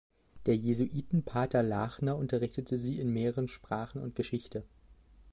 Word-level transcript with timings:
Der 0.47 0.55
Jesuitenpater 0.55 1.61
Lachner 1.61 2.15
unterrichtete 2.17 2.79
sie 2.79 2.99
in 2.99 3.13
mehreren 3.13 3.47
Sprachen 3.47 4.01
und 4.01 4.15
Geschichte. 4.15 4.63